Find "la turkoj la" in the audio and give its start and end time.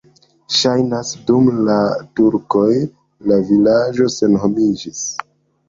1.67-3.39